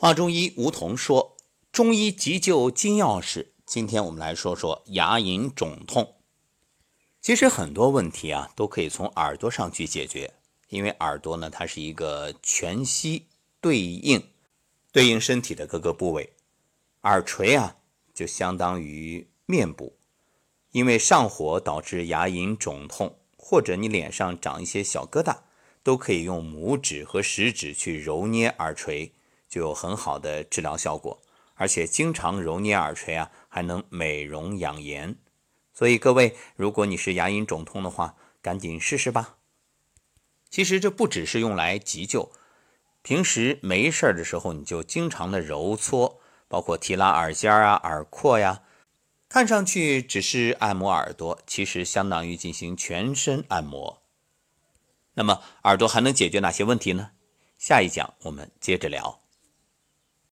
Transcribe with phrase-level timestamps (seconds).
[0.00, 1.36] 华中医吴桐说
[1.72, 6.14] ：“中医急救金钥匙。”今天我们来说说牙龈肿痛。
[7.20, 10.34] 其实很多问题啊，都可以从耳朵上去解决，
[10.68, 13.26] 因为耳朵呢，它是一个全息
[13.60, 14.22] 对应、
[14.92, 16.32] 对应身体的各个部位。
[17.02, 17.78] 耳垂啊，
[18.14, 19.96] 就相当于面部，
[20.70, 25.38] 因为上火导致牙龈肿痛，或者你脸上长一些小疙瘩，
[25.82, 29.14] 都可以用拇指和食指去揉捏耳垂。
[29.48, 31.20] 就有很好的治疗效果，
[31.54, 35.16] 而且经常揉捏耳垂啊，还能美容养颜。
[35.72, 39.36] 所以各位，如果你是牙龈肿痛的话，赶紧试试吧。
[40.50, 42.32] 其实这不只是用来急救，
[43.02, 48.62] 平时没事儿的时候，你就经常的揉搓，包括提拉耳尖啊、耳廓呀，
[49.28, 54.02] 看上去只是按摩耳朵，其实相当于进行全身按摩。
[55.14, 57.10] 那么耳朵还能解决哪些问题呢？
[57.58, 59.20] 下一讲我们接着聊。